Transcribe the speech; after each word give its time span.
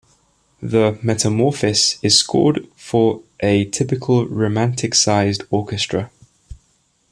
The 0.63 0.97
"Metamorphosis" 1.03 1.99
is 2.01 2.17
scored 2.17 2.67
for 2.75 3.21
a 3.39 3.65
typical 3.65 4.25
Romantic-sized 4.25 5.43
orchestra. 5.51 6.09